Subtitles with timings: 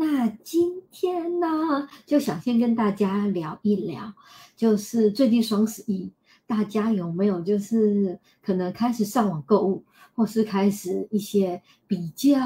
[0.00, 4.14] 那今天呢，就想先跟大家聊一聊，
[4.56, 6.10] 就是最近双十一，
[6.46, 9.84] 大家有没有就是可能开始上网购物，
[10.14, 12.38] 或是开始一些比较，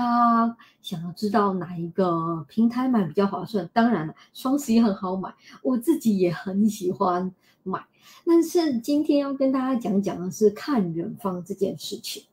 [0.82, 3.70] 想要知道哪一个平台买比较划算？
[3.72, 5.32] 当然了，双十一很好买，
[5.62, 7.32] 我自己也很喜欢
[7.62, 7.80] 买。
[8.26, 12.24] 但是今天要跟大家讲讲的是看远方这件事情。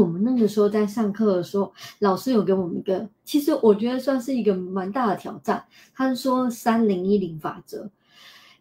[0.00, 5.62] 我们那个时候在上课的时候，老师有给我们一个，其实我觉得算是一个蛮大的挑战。
[5.94, 7.90] 他说三零一零法则，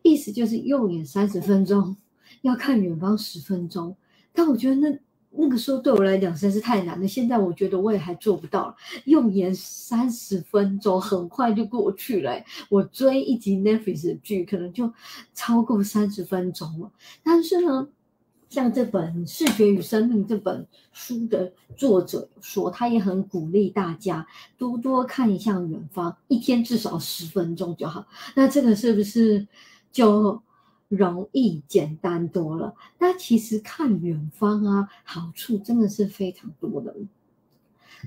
[0.01, 1.95] 意思就是用眼三十分钟，
[2.41, 3.95] 要看远方十分钟。
[4.33, 7.07] 但我觉得那那个时候对我来讲实在是太难了。
[7.07, 8.75] 现在我觉得我也还做不到，
[9.05, 12.43] 用眼三十分钟很快就过去了。
[12.69, 14.91] 我追一集 Netflix 的剧可能就
[15.33, 16.91] 超过三十分钟了，
[17.23, 17.87] 但是呢。
[18.51, 28.05] 像这本《视觉与生命》这本书的作者说，他也很鼓励大家多多看向远方，一天至少十分钟就好。
[28.35, 29.47] 那这个是不是
[29.93, 30.43] 就
[30.89, 32.75] 容易简单多了？
[32.99, 36.93] 那其实看远方啊，好处真的是非常多的。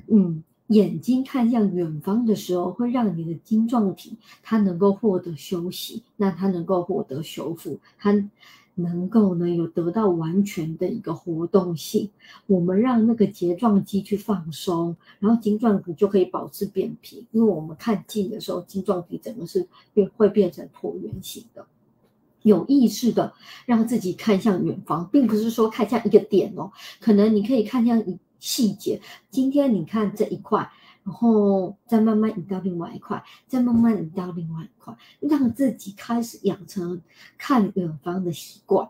[0.08, 8.12] 嗯，眼睛看向远方的时候，会让你的晶状体它能够获得休息，那它能够获得修复，它。
[8.76, 12.10] 能够呢有得到完全的一个活动性，
[12.46, 17.26] 我们让那个睫状肌去放松，然后晶状体就可以保持扁平。
[17.30, 21.66] 因为我们看近的时候，晶状体整个是变会变成椭圆形的。
[22.42, 23.32] 有意识的
[23.64, 29.00] 让自己看向远方，并不是说看向一个点哦，可能你可以看向一细节。
[29.30, 30.70] 今天你看这一块。
[31.04, 37.00] 然后再慢慢移到另外一块，再慢慢移到另外一块，让自己开始养成
[37.36, 38.88] 看远方的习惯。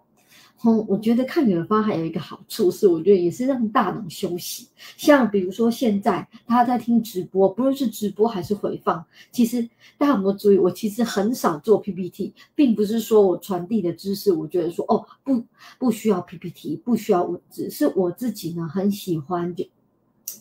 [0.62, 4.69] 哦，我觉得看远方还有一个好处是，我觉得也是让大脑休息。
[4.97, 10.57] 像比如说现在大家在听直播，不论是直播还是回放，其实大家有没有注意？
[10.57, 15.45] 我其实很少做 PPT，并不是说我传递的知识，我觉得说哦不
[15.79, 19.67] 不需要 PPT，不需要文字，是我自己呢很喜欢就。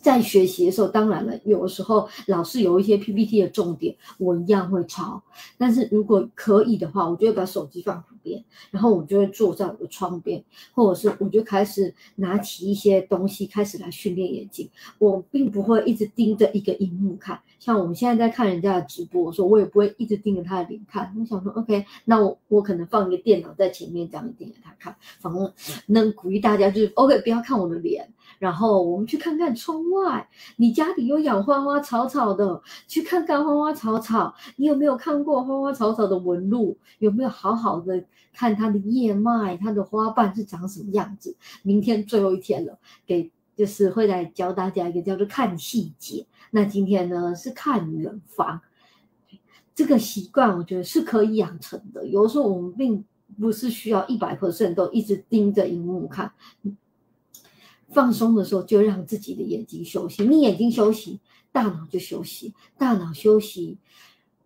[0.03, 5.23] 在学习的时候，当然了，有的时候老师有一些 PPT 的重点，我一样会抄。
[5.57, 10.43] 但是如果可以的话，我就会把手机放旁边，然后我就会坐在我的窗边，
[10.73, 14.69] 或者是我就开始拿起一些东西，开始来训练眼睛。
[14.99, 21.15] 我并不会一直盯着一个荧幕看，像我们现在在看人家的直播的时候，我也不会一直盯着他的脸看。
[21.17, 24.93] 我想说，OK，那我我可能放一个电脑在前面，这样盯着他看。
[25.21, 25.53] 反正
[25.85, 28.11] 能鼓励大家就是 OK，不要看我的脸。
[28.39, 34.33] 然后我们去看看窗外，你家里有养花花草草的，去看看花花草草。
[34.57, 36.77] 你有没有看过花花草草的纹路？
[36.99, 38.03] 有没有好好的
[38.33, 41.35] 看它的叶脉，它的花瓣是长什么样子？
[41.61, 46.25] 明天最后一天了，给就是会来教大家一个叫做看细节。
[46.51, 48.61] 那今天呢是看远方，
[49.73, 52.05] 这个习惯我觉得是可以养成的。
[52.07, 53.05] 有时候我们并
[53.39, 56.31] 不是需要一百 percent 都一直盯着荧幕看。
[57.93, 60.25] 放松的时候，就让自己的眼睛休息。
[60.25, 61.19] 你眼睛休息，
[61.51, 62.53] 大脑就休息。
[62.77, 63.77] 大脑休息，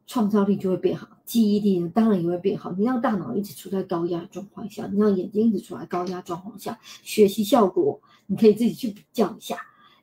[0.06, 2.72] 创造力就会变好，记忆力，当然也会变好。
[2.74, 9.58] 你让大脑一直处在高压状况下，你让眼睛一直处在高压状况下，学习效果，你可以自己去比较一下，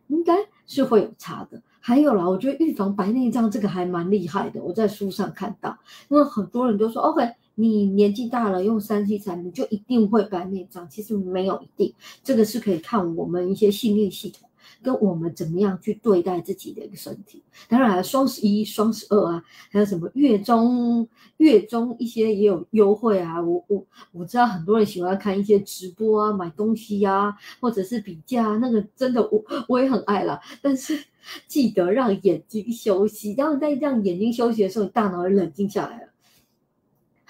[0.08, 0.34] 应该
[0.66, 1.62] 是会有差的。
[1.80, 5.78] 还有啦，我觉得预防白内障这个还蛮厉害的，我在书上看到，
[6.08, 7.22] 因为很多人都说，OK。
[7.56, 10.88] 你年纪大了，用三 C 产品就一定会白内障？
[10.88, 14.48] 其实没有一定，这个是可以看我们一些训练系统
[14.82, 17.42] 跟我们怎么样去对待自己的一个身体。
[17.68, 23.40] 当然，双十一、双十二啊，还有什么月中、月中一些也有优惠啊。
[23.40, 30.40] 我我我知道很多人喜欢看一些直播啊，买东西呀，或者是比价，那个真的我我也很爱了。
[30.60, 30.98] 但是
[31.46, 36.08] 记得让眼睛休息，然后在让眼睛休息的时候，你大脑会冷静下来了。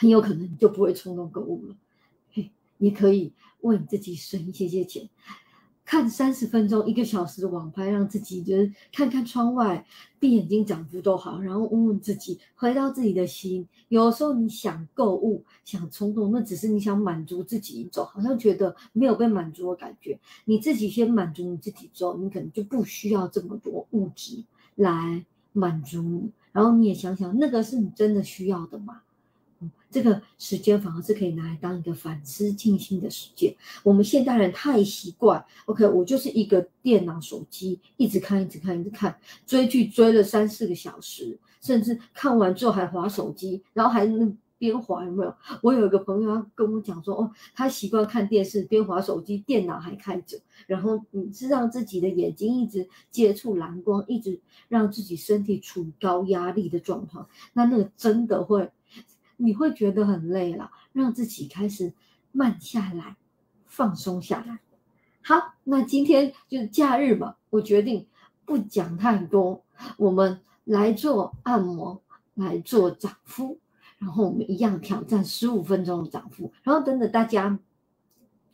[0.04, 1.75] 很有可能你就不会冲动购物了，
[2.31, 3.32] 嘿，你可以
[3.62, 5.09] 为你自己省一些些钱，
[5.82, 9.87] 看三十分钟、一个小时的网拍，让自己就是看看窗外，
[10.20, 13.67] 闭眼睛讲幅都好，然后问问自己，回到自己的心。
[13.88, 20.20] 有时候你想购物、想冲动，那只是你想满足自己一种，好像觉得没有被满足的感觉。
[20.44, 24.44] 你自己先满足你自己之后，你可能就不需要这么多物质
[24.75, 25.25] 来
[25.55, 26.31] 满足你。
[26.52, 29.00] 然后你也想想，那个是你真的需要的吗？
[29.90, 33.55] 这个时间反而是可以拿来当一个反思静心的时间。
[33.82, 39.16] 我们现代人太习惯，OK，我就是一个电脑、手机，一直看、一直看、一直看，
[39.46, 45.34] 追剧追了三四个小时，甚至看完之后还划手机，然后还边边滑有没有？
[45.62, 58.70] 我有一个朋友他跟我讲说，哦，他习惯看电视边滑手机，电脑还开着，然后你是让自己的眼睛一直接触蓝光，一直让自己身体处于高压力的状况，那那个真的会，
[59.36, 61.92] 你会觉得很累了，让自己开始
[62.32, 63.16] 慢下来，
[63.66, 64.60] 放松下来。
[65.22, 68.06] 好，那今天就是假日嘛，我决定
[68.44, 69.64] 不讲太多，
[69.96, 72.00] 我们来做按摩。
[72.36, 73.60] 来做涨幅，
[73.96, 77.60] 然后我们一样挑战十五分钟的涨幅，然后等等大家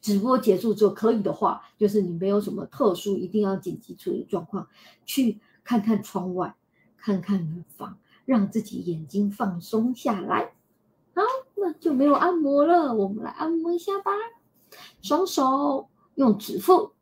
[0.02, 4.68] 直播结束之后，可以的话，就是你没有什么特殊一定要紧急处理状况，
[5.06, 6.54] 去看看窗外，
[6.98, 7.96] 看看远方，
[8.26, 10.52] 让自己眼睛放松下来。
[11.14, 11.22] 好，
[11.56, 14.12] 那就没有按摩了，我们来按摩一下吧，
[15.02, 16.92] 双手用指腹。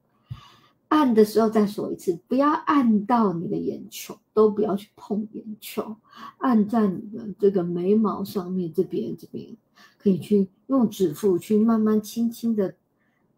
[0.89, 5.97] 按的时候再说一次，不要按到你的眼球，都不要去碰眼球，
[6.39, 9.55] 按在你的这个眉毛上面这边这边，
[9.99, 12.75] 可以去用指腹去慢慢轻轻的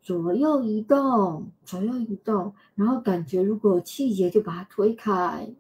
[0.01, 5.53] 左右移动，左右移动，然后感觉如果气结就把它推开。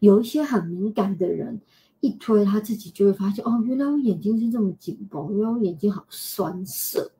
[0.00, 1.60] 有一些很敏感的人，
[2.00, 7.10] 一推他自己就会发现，哦，原来我眼睛是这么紧绷，原来我眼睛好酸涩，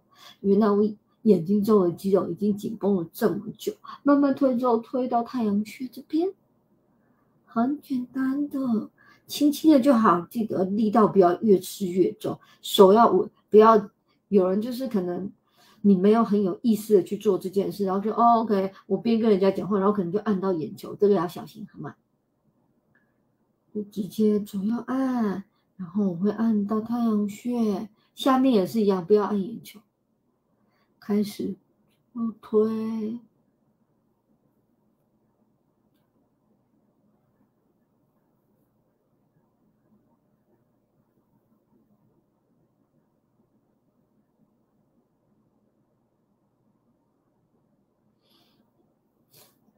[0.41, 0.89] 原来我。
[1.23, 6.33] 眼睛周围肌肉已经紧绷了这么久，慢慢推之后推到太阳穴这边，
[7.45, 8.89] 很简单的，
[9.27, 10.27] 轻轻的就好。
[10.31, 13.91] 记得力道不要越吃越重，手要稳，不要
[14.29, 15.31] 有人就是可能
[15.83, 21.95] 你没有很有意识的去做这件事，然后就哦 OK，我边跟人家讲话，然后可能就按到眼球，这个要小心，好吗？
[23.75, 25.45] 就直接左右按，
[25.77, 29.81] 然后我会按到太阳穴下面也是一样，不要按眼球。
[30.99, 31.57] 开始，
[32.13, 33.21] 后推，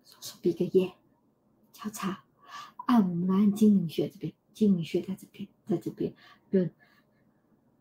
[0.05, 0.95] 双手比个耶，
[1.73, 2.25] 交叉，
[2.91, 6.13] 按我们来按睛明穴这边，睛明穴在这边，在这边，
[6.51, 6.71] 对。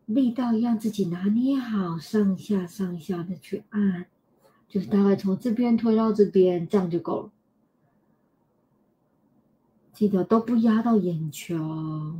[0.06, 4.06] 力道一样，自己拿捏好，上下上下的去按，
[4.68, 7.32] 就是大概从这边推到这边，这样就够了。
[9.92, 12.18] 记得都不压到眼球，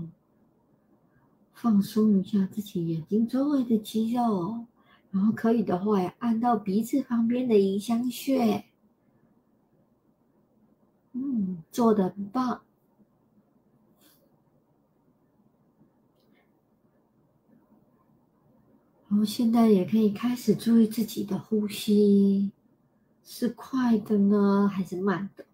[1.53, 4.67] 放松一下自己眼睛周围的肌肉，
[5.11, 8.65] 然后可以的话，按到鼻子旁边的迎香穴。
[11.13, 12.63] 嗯，做的很棒。
[19.11, 22.53] 然后现在也可以开始注意自己的呼吸，
[23.25, 25.45] 是快的呢，还是慢的？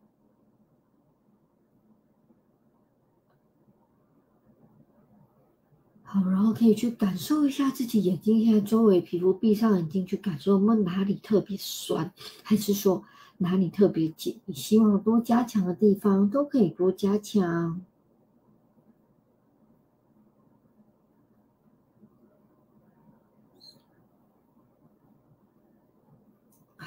[6.03, 12.13] 好，然后可以去感受一下自己眼睛现在周围皮肤，闭上眼睛去感受，有没有哪里特别酸，
[12.43, 13.03] 还是说
[13.39, 14.39] 哪里特别紧？
[14.45, 17.81] 你希望多加强的地方，都可以多加强。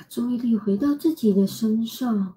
[0.10, 2.34] 注意力回到自己的身上。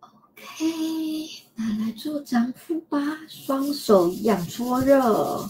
[0.00, 5.48] OK，那来做掌腹吧，双手一样搓热，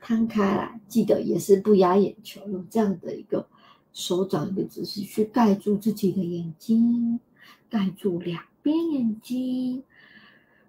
[0.00, 3.46] 摊开来，记得也是不压眼球，用这样的一个
[3.92, 7.20] 手掌一个姿势去盖住自己的眼睛，
[7.68, 9.84] 盖住两边眼睛，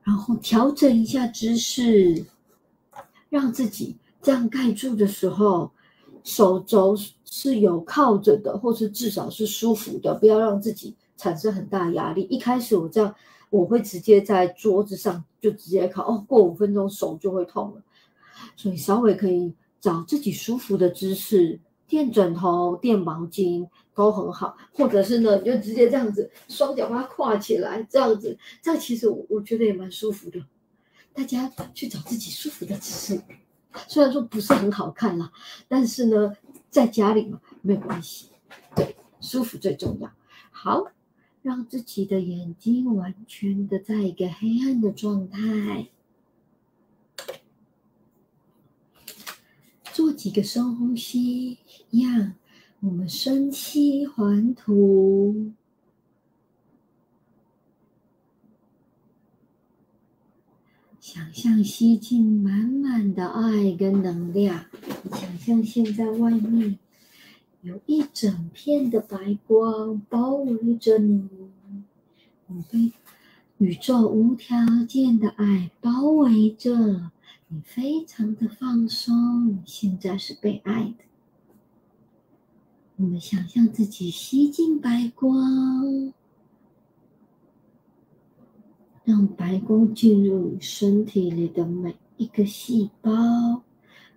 [0.04, 2.26] 然后调整一下姿势，
[3.30, 5.71] 让自己这样盖住的时候，
[6.26, 6.97] 手肘。
[7.35, 12.28] 是有靠着的，或是至少是舒服的，不要让自己产生很大压力。
[12.30, 13.16] 一开始我这样，
[13.49, 17.81] 我会直接在桌子上就直接靠，哦，过五分钟手就会痛了。
[18.56, 30.40] 所以稍微可以找自己舒服的姿势，垫枕头、垫毛巾都很好，或者是呢，你就直接这样子，双脚把它跨起来，这样子，这样其实我我觉得也蛮舒服的。
[31.16, 33.21] 大家去找自己舒服的姿势，
[33.87, 35.31] 虽然说不是很好看啦，
[35.68, 36.31] 但是呢。
[36.73, 38.30] 在家里嘛，没有关系，
[38.75, 40.11] 对，舒服最重要。
[40.49, 40.87] 好，
[41.44, 45.89] 让自己的眼睛完全的在一个黑暗的状态，
[49.83, 51.59] 做几个深呼吸，
[51.92, 52.33] 一样，
[52.80, 55.51] 我们深吸还吐。
[61.13, 64.65] 想象吸进满满的爱跟能量，
[65.11, 66.79] 想象现在外面
[67.61, 71.29] 有一整片的白光包围着你，
[72.47, 72.91] 你被
[73.59, 74.57] 宇宙无条
[74.89, 77.11] 件的爱包围着
[77.47, 79.49] 你，非常的放松。
[79.49, 81.03] 你现在是被爱的。
[82.95, 86.11] 我们想象自己吸进白光，
[89.04, 93.12] 让白光进入你身体里的每一个细胞。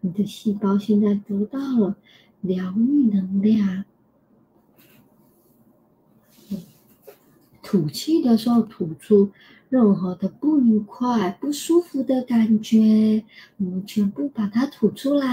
[0.00, 1.96] 你的细胞现在得到了
[2.40, 3.84] 疗愈能量。
[7.62, 9.32] 吐气的时候，吐出
[9.68, 13.24] 任何的不愉快、不舒服的感觉，
[13.56, 15.26] 我们全部把它吐出来。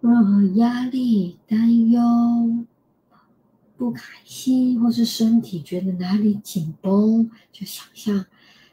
[0.00, 2.00] 任何压力、担忧、
[3.78, 8.26] 不开心，或是身体觉得哪里紧绷，就想象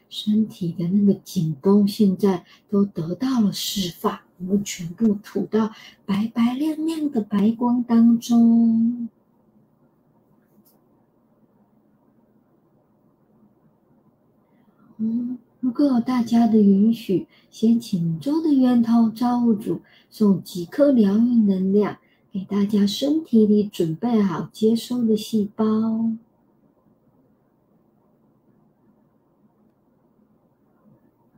[0.08, 4.18] 身体的那个紧绷现在都得到了释放。
[4.38, 5.70] 我们全部吐到
[6.04, 9.08] 白白亮亮的白光当中。
[14.98, 21.98] 嗯，如果有大家的允许，先请周的源头造物主送几颗疗愈能量
[22.36, 26.10] 给大家身体里准备好接收的细胞，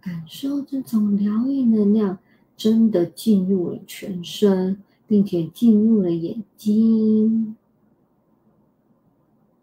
[0.00, 2.18] 感受这种疗愈能量
[2.56, 7.54] 真的进入了全身，并且进入了眼睛。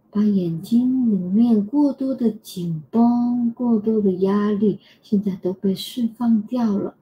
[0.10, 6.96] 把眼睛里面过多的紧绷、过多的压力，现在都被释放掉了。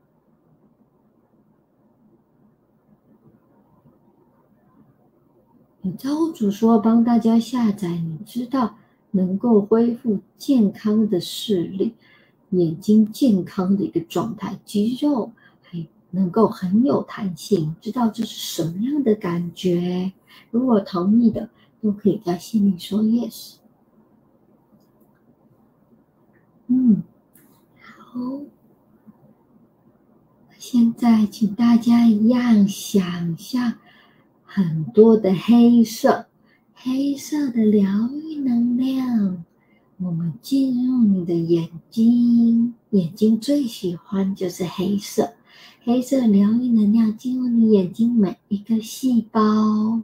[5.84, 8.76] 你造物主说帮大家下载，你知道
[9.12, 11.94] 能够恢复健康的视力，
[12.50, 20.14] 眼睛健康的一个状态，肌肉还能够很有弹性，知道这是什么样的感觉？
[20.50, 21.50] 如果同意的。
[21.84, 23.56] 都可以在心里说 yes。
[26.68, 27.04] 嗯，
[27.82, 28.22] 好。
[30.58, 33.74] 现在请大家一样想象
[34.56, 36.28] 很多的黑色，
[36.76, 39.44] 黑色的疗愈能量。
[39.98, 45.34] 我们进入你的眼睛，眼睛最喜欢就是黑色，
[45.84, 50.04] 黑色疗愈能量进入你眼睛每一个细胞。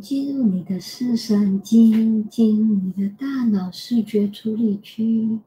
[0.00, 5.40] 进入你的视神经，进入你的大脑视觉处理区。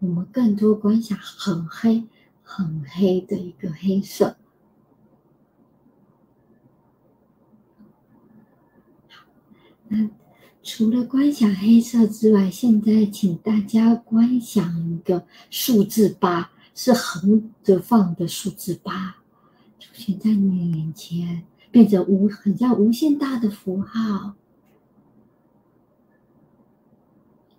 [0.00, 2.04] 我们更多观想很黑、
[2.42, 4.36] 很黑的一个黑色。
[9.88, 10.08] 那
[10.62, 19.16] 除了观想黑色之外，现在请大家观想一个数字八，是横着放的数字八，
[19.78, 21.44] 出现在你眼前。
[21.70, 24.32] 变成无很像无限大的符号，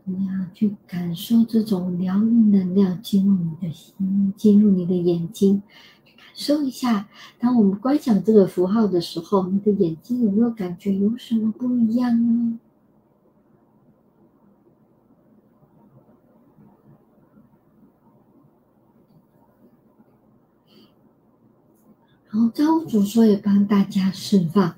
[0.03, 5.61] 你要去感受这种疗愈能量进入你的心，进入你的眼睛，
[6.39, 7.09] 受一下。
[7.37, 12.57] 当我们观想这个符号的时候，你的眼睛有没有感觉有什么不一样呢？
[22.31, 24.75] 然后造物主说也帮大家释放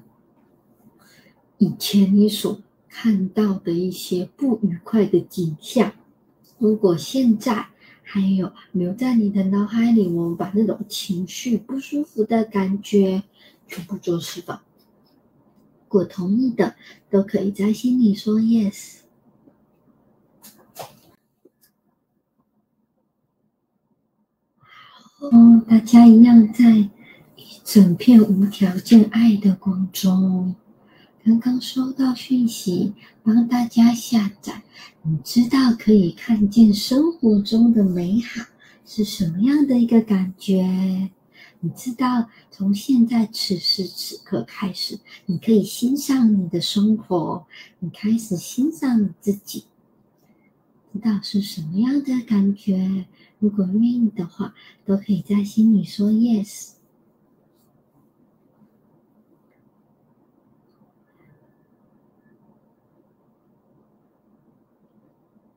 [1.59, 5.91] 以前你所看到的一些不愉快的景象。
[6.57, 7.67] 如果现在
[8.13, 13.23] 还有留在你的脑海里，我们把那种情绪不舒服的感觉
[13.69, 14.61] 全部做释放。
[15.07, 16.75] 如果同意的，
[17.09, 18.97] 都可以在心里说 yes。
[25.17, 25.29] 好，
[25.69, 26.89] 大家一样在一。
[27.63, 30.55] 整片无条件爱的光中，
[31.23, 34.63] 刚刚收到讯息，帮大家下载。
[35.03, 38.43] 你知道可以看见生活中的美好
[38.87, 41.11] 是什么样的一个感觉？
[41.59, 47.45] 你知道从现在此时此刻开始，你可以欣赏你的生活，
[47.77, 49.65] 你开始欣赏你自己，
[50.91, 53.05] 知道是什么样的感觉？
[53.37, 54.55] 如果愿意的话，
[54.87, 56.71] 都可以在心里说 yes。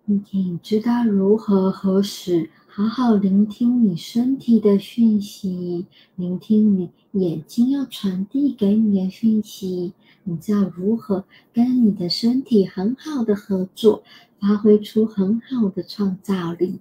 [0.06, 9.94] 你知道如何何时好好聆听你身体的讯息，聆听你眼睛要传递给你的讯息。
[10.24, 14.02] 你知道如何跟你的身体很好的合作，
[14.38, 16.80] 发挥出很好的创造力。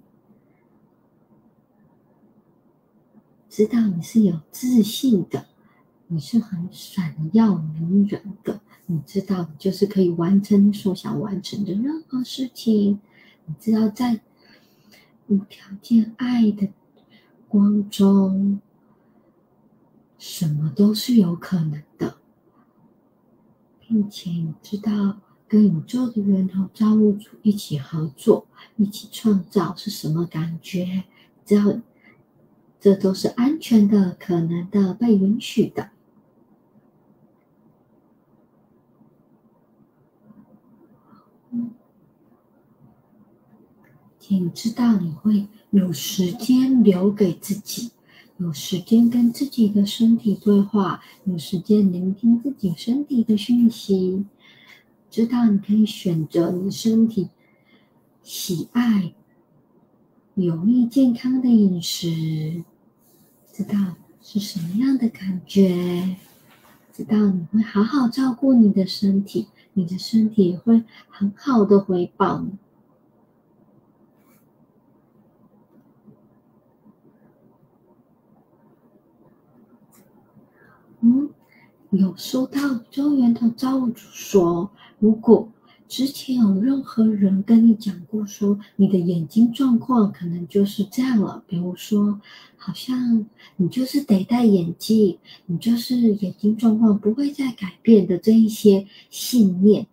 [3.48, 5.46] 知道你是有自信的，
[6.08, 13.00] 你是很闪耀迷人的，你知道，你就是可以完成你所想完成的任何事情。
[13.46, 14.20] 你知道，在
[15.28, 16.68] 无条件爱的
[17.48, 18.60] 光中，
[20.18, 22.16] 什么都是有可能的，
[23.80, 28.46] 并且你知道，跟宇宙的源头造物主一起合作、
[28.76, 31.04] 一起创造是什么感觉？
[31.44, 31.80] 只要
[32.80, 35.90] 这都是安全的、可能的、被允许的。
[44.26, 47.90] 请知道你会有时间留给自己，
[48.38, 54.24] 有时间跟自己的身体对话，有时间聆听自己身体的讯息。
[55.10, 57.28] 知道你可以选择你身体
[58.22, 59.12] 喜爱、
[60.36, 62.64] 有益、健康的饮食，
[63.52, 66.16] 知道是什么样的感觉，
[66.94, 72.56] 知道你会好好照顾你的身体，你的身体会很好的回报你。
[81.06, 81.28] 嗯，
[81.90, 85.50] 有收到周源的造物主说，如果
[85.86, 92.22] 之前有任何人跟你讲过说你的眼睛状况可能就是这样了，比如说
[92.56, 99.86] 好像你就是得戴眼镜，你就是眼睛状况不会再改变的这一些信念，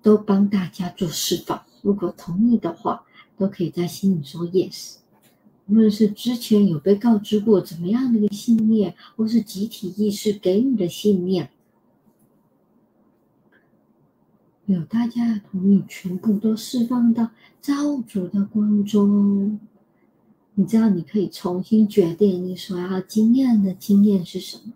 [0.00, 1.62] 都帮大家做释放。
[1.82, 3.04] 如果同意的话，
[3.36, 5.03] 都可以在心里说 yes。
[5.66, 11.50] 无论是之前有被告知过怎么样的一个信念，或是集体意识给你的信念，
[14.66, 17.30] 有大家的同意，全部都释放到
[17.62, 19.58] 造物主的光中。
[20.54, 24.74] 你知道，你可以重新决定你所要经验的经验是什么。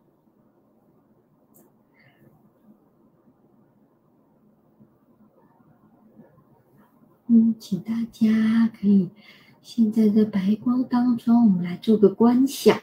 [7.26, 9.10] 嗯，请大家可以。
[9.70, 12.80] 现在在白光当中，我们来做个观想。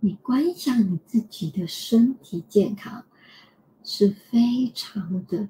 [0.00, 3.04] 你观想你自己的身体健康，
[3.84, 5.48] 是非常的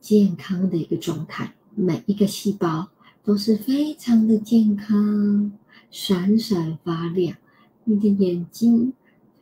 [0.00, 2.88] 健康的一个状态，每一个细胞
[3.22, 5.52] 都是非常的健康，
[5.90, 7.36] 闪闪发亮。
[7.84, 8.94] 你的眼睛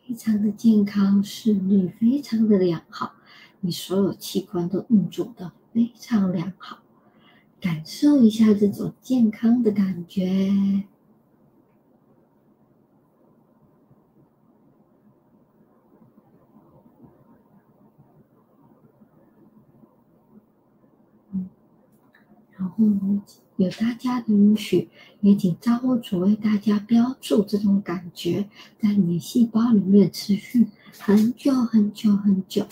[0.05, 3.12] 非常的健康，视力非常的良好，
[3.61, 6.81] 你所有器官都运作的非常良好。
[7.66, 10.85] 感受一下这种健康的感觉。
[22.57, 22.85] 然后
[23.57, 24.88] 有大家的允许，
[25.20, 28.48] 也请照顾主为大家标注这种感觉，
[28.79, 30.68] 在你细胞里面持续
[31.00, 32.64] 很久很久很久。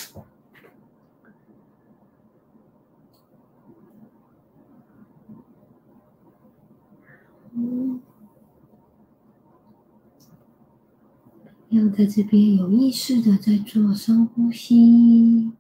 [7.56, 8.00] 嗯
[11.70, 15.50] 要在这边有意识的在做深呼吸。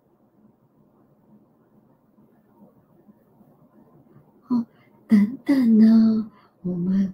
[4.46, 4.64] 哦，
[5.08, 6.30] 等等呢，
[6.62, 7.12] 我们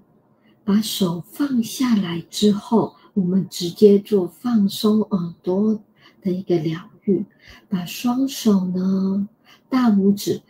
[0.65, 5.81] 把手放下来之后，我们直接做放松耳朵
[6.21, 7.25] 的一个疗愈。
[7.71, 9.27] 把双手呢，
[9.71, 10.43] 大拇指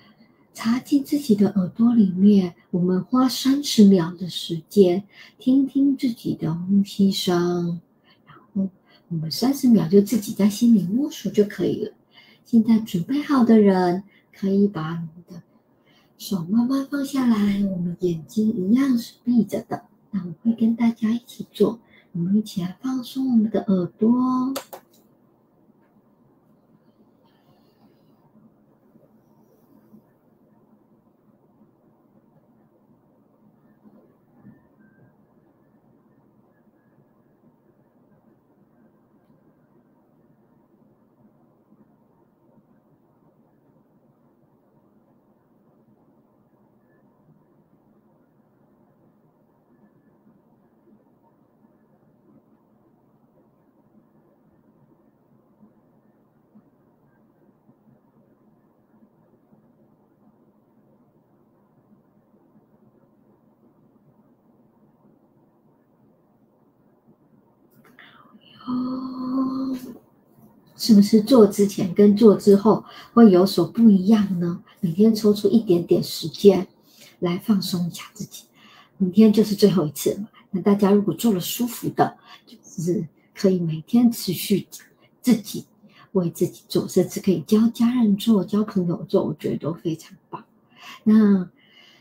[0.53, 5.05] 插进自己的耳朵里面，我们花三十秒的时间，
[5.39, 7.81] 听听自己的呼吸声。
[8.27, 8.69] 然后
[9.09, 11.93] 我们三十秒就自己在心里默数就可以了。
[12.45, 14.03] 现在准备好的人，
[14.35, 15.43] 可以把你的
[16.19, 17.65] 手慢慢放下来。
[17.65, 19.85] 我们眼睛一样是闭着的。
[20.11, 21.79] 那我会跟大家一起做，
[22.13, 24.53] 我们一起来放松我们的耳朵。
[68.67, 69.75] 哦，
[70.81, 74.63] 是不是做之前跟做之后会有所不一样呢？
[74.81, 76.67] 每天抽出一点点时间
[77.19, 78.45] 来放松一下自己。
[78.97, 82.17] 明天就是最后一次了，那大家如果做了舒服的，
[82.47, 84.67] 就是可以每天持续
[85.21, 85.67] 自己
[86.13, 90.43] 为自己做，甚至可以教家人做、教朋友做，我觉得都非常棒。
[91.05, 91.51] 那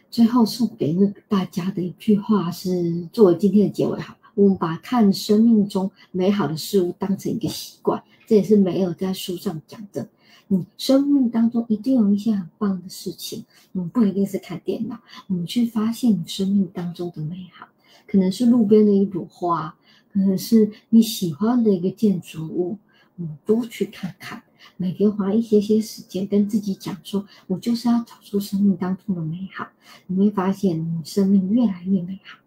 [0.09, 10.07] 最后送给那大家的一句话是作为今天的结尾哈，我们把看生命中美好的事物当成一个习惯，这也是没有在书上讲的。
[10.47, 14.97] 你生命当中一定有一些很棒的事情，嗯，不一定是看电脑，
[15.27, 17.67] 我们去发现你生命当中的美好，
[18.07, 19.75] 可能是路边的一朵花，
[20.13, 22.77] 可能是你喜欢的一个建筑物，
[23.17, 24.41] 嗯，多去看看，
[24.77, 29.67] 每天花一些些时间跟自己讲说，我就是要找出生命当中的美好，
[30.07, 32.39] 你会发现你生命越来越美好。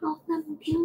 [0.00, 0.76] 好，那明天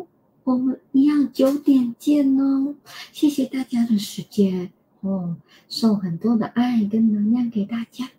[0.43, 2.75] 我们一样九点见哦，
[3.12, 4.71] 谢谢大家的时间。
[5.01, 8.10] 哦，送很多的爱跟能量给大家，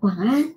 [0.00, 0.54] 晚安。